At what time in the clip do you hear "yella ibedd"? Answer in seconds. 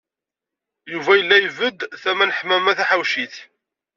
1.15-1.79